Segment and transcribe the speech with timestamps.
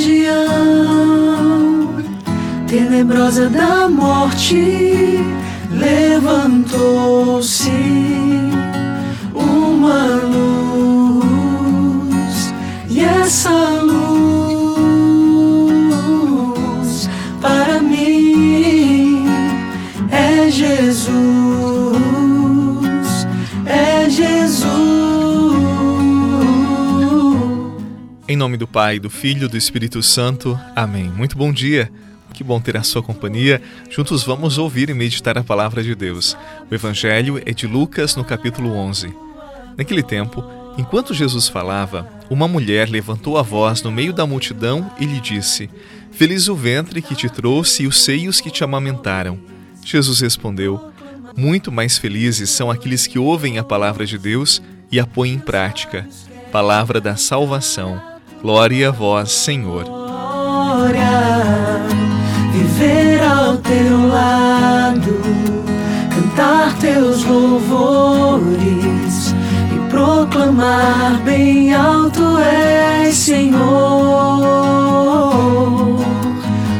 [0.00, 1.94] região
[2.66, 5.18] tenebrosa da morte
[5.70, 7.70] levantou-se
[9.34, 11.24] uma luz
[12.88, 13.50] e essa
[13.82, 14.00] luz
[17.42, 19.26] para mim
[20.10, 21.10] é Jesus,
[23.66, 25.09] é Jesus.
[28.30, 30.56] Em nome do Pai, do Filho e do Espírito Santo.
[30.76, 31.10] Amém.
[31.10, 31.90] Muito bom dia.
[32.32, 33.60] Que bom ter a sua companhia.
[33.90, 36.36] Juntos vamos ouvir e meditar a palavra de Deus.
[36.70, 39.12] O Evangelho é de Lucas, no capítulo 11.
[39.76, 40.44] Naquele tempo,
[40.78, 45.68] enquanto Jesus falava, uma mulher levantou a voz no meio da multidão e lhe disse:
[46.12, 49.40] Feliz o ventre que te trouxe e os seios que te amamentaram.
[49.84, 50.92] Jesus respondeu:
[51.36, 55.40] Muito mais felizes são aqueles que ouvem a palavra de Deus e a põem em
[55.40, 56.08] prática.
[56.52, 58.09] Palavra da salvação.
[58.42, 59.84] Glória a vós, Senhor.
[59.84, 61.10] Glória
[62.52, 65.20] viver ao teu lado,
[66.08, 68.54] cantar teus louvores
[69.74, 73.58] e proclamar bem alto és Senhor,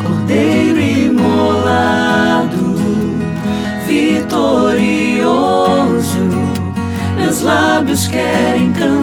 [0.00, 2.76] Cordeiro imolado,
[3.84, 4.78] vitorioso.
[7.16, 8.97] Meus lábios querem cantar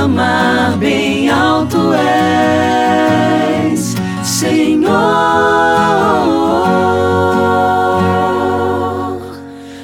[0.00, 1.92] proclamar bem alto
[3.62, 4.90] és, Senhor.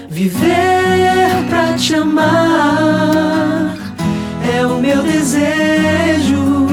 [0.08, 3.76] Viver pra te amar
[4.56, 6.66] é o meu desejo.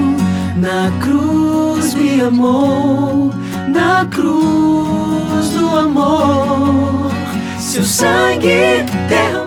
[0.56, 3.34] Na cruz me amou,
[3.68, 7.12] na cruz do amor,
[7.60, 9.43] seu sangue derramar.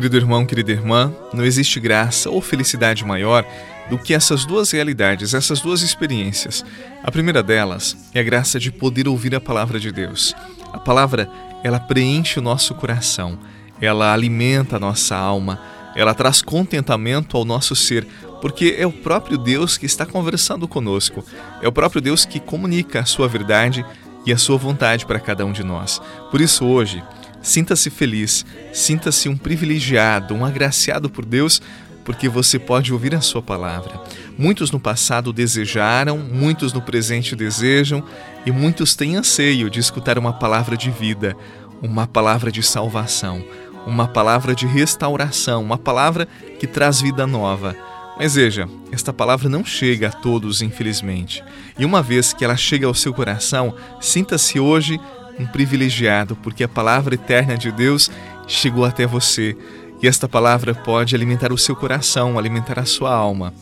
[0.00, 3.44] Querido irmão, querida irmã, não existe graça ou felicidade maior
[3.90, 6.64] do que essas duas realidades, essas duas experiências.
[7.04, 10.34] A primeira delas é a graça de poder ouvir a palavra de Deus.
[10.72, 11.30] A palavra,
[11.62, 13.38] ela preenche o nosso coração,
[13.78, 15.60] ela alimenta a nossa alma,
[15.94, 18.06] ela traz contentamento ao nosso ser,
[18.40, 21.22] porque é o próprio Deus que está conversando conosco,
[21.60, 23.84] é o próprio Deus que comunica a sua verdade
[24.24, 26.00] e a sua vontade para cada um de nós.
[26.30, 27.02] Por isso, hoje,
[27.42, 31.60] sinta-se feliz, sinta-se um privilegiado, um agraciado por Deus,
[32.04, 34.00] porque você pode ouvir a sua palavra.
[34.36, 38.02] Muitos no passado desejaram, muitos no presente desejam
[38.44, 41.36] e muitos têm anseio de escutar uma palavra de vida,
[41.82, 43.44] uma palavra de salvação,
[43.86, 46.26] uma palavra de restauração, uma palavra
[46.58, 47.76] que traz vida nova.
[48.18, 51.42] Mas veja, esta palavra não chega a todos, infelizmente.
[51.78, 55.00] E uma vez que ela chega ao seu coração, sinta-se hoje
[55.40, 58.10] um privilegiado, porque a palavra eterna de Deus
[58.46, 59.56] chegou até você.
[60.02, 63.52] E esta palavra pode alimentar o seu coração, alimentar a sua alma.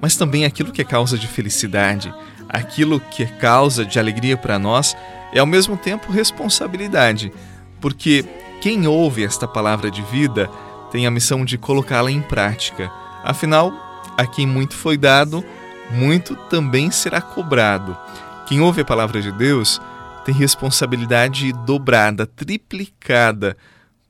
[0.00, 2.12] Mas também aquilo que é causa de felicidade,
[2.48, 4.96] aquilo que é causa de alegria para nós,
[5.32, 7.32] é ao mesmo tempo responsabilidade,
[7.80, 8.24] porque
[8.60, 10.48] quem ouve esta palavra de vida
[10.90, 12.90] tem a missão de colocá-la em prática.
[13.24, 13.72] Afinal,
[14.16, 15.44] a quem muito foi dado,
[15.90, 17.96] muito também será cobrado.
[18.46, 19.80] Quem ouve a palavra de Deus
[20.24, 23.56] tem responsabilidade dobrada, triplicada,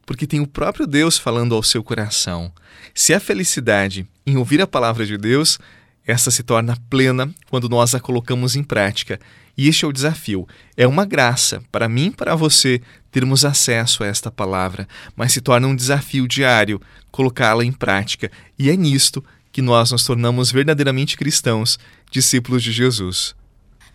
[0.04, 2.52] porque tem o próprio Deus falando ao seu coração.
[2.94, 5.58] Se há felicidade em ouvir a palavra de Deus,
[6.06, 9.18] essa se torna plena quando nós a colocamos em prática.
[9.56, 10.46] E este é o desafio.
[10.76, 12.80] É uma graça para mim e para você
[13.10, 16.80] termos acesso a esta palavra, mas se torna um desafio diário
[17.10, 18.30] colocá-la em prática.
[18.58, 21.78] E é nisto que nós nos tornamos verdadeiramente cristãos,
[22.10, 23.34] discípulos de Jesus.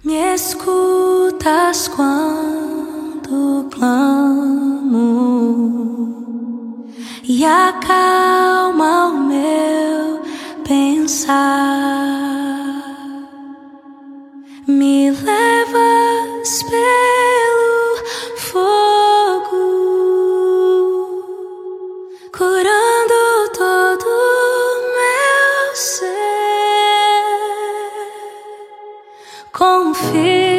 [0.03, 0.15] Me
[1.47, 4.99] escutas quando clamo
[7.23, 10.21] e acalma o meu
[10.65, 11.37] pensar.
[14.67, 17.95] Me levas pelo
[18.35, 19.55] fogo,
[22.37, 24.05] curando todo
[29.53, 30.56] confio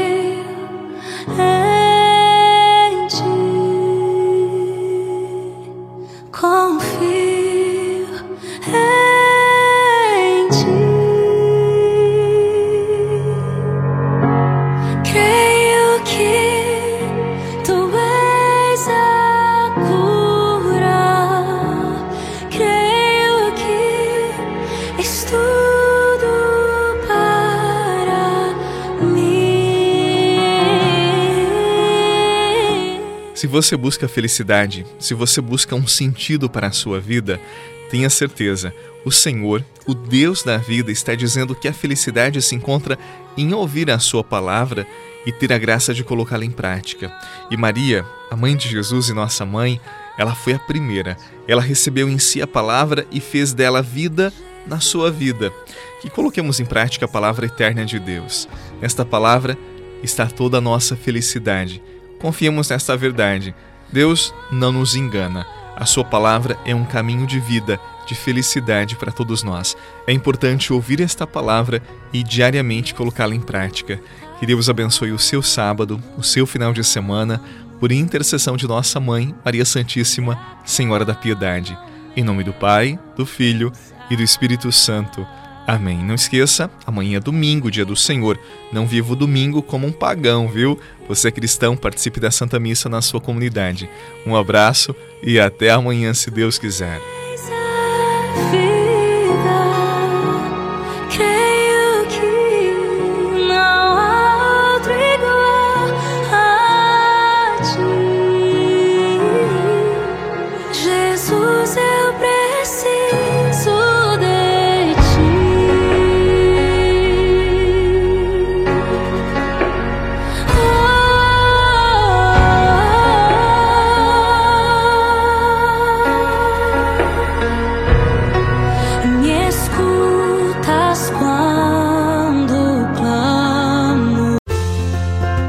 [33.35, 37.41] Se você busca felicidade, se você busca um sentido para a sua vida,
[37.89, 38.75] tenha certeza,
[39.05, 42.99] o Senhor, o Deus da vida, está dizendo que a felicidade se encontra
[43.37, 44.85] em ouvir a Sua palavra
[45.25, 47.17] e ter a graça de colocá-la em prática.
[47.49, 49.81] E Maria, a mãe de Jesus e nossa mãe,
[50.19, 51.17] ela foi a primeira.
[51.47, 54.33] Ela recebeu em si a palavra e fez dela vida
[54.69, 55.53] na sua vida.
[56.01, 58.49] Que coloquemos em prática a palavra eterna de Deus.
[58.81, 59.57] Nesta palavra
[60.03, 61.83] está toda a nossa felicidade.
[62.21, 63.55] Confiemos nesta verdade.
[63.93, 65.47] Deus não nos engana.
[65.77, 69.77] A sua palavra é um caminho de vida, de felicidade para todos nós.
[70.07, 71.83] É importante ouvir esta palavra
[72.13, 74.01] e diariamente colocá-la em prática.
[74.39, 77.41] Que Deus abençoe o seu sábado, o seu final de semana,
[77.79, 81.79] por intercessão de nossa mãe, Maria Santíssima, Senhora da Piedade.
[82.17, 83.73] Em nome do Pai, do Filho
[84.11, 85.27] e do Espírito Santo.
[85.67, 85.99] Amém.
[85.99, 88.39] Não esqueça, amanhã é domingo, dia do Senhor.
[88.73, 90.81] Não viva o domingo como um pagão, viu?
[91.07, 93.89] Você é cristão, participe da Santa Missa na sua comunidade.
[94.27, 97.18] Um abraço e até amanhã, se Deus quiser.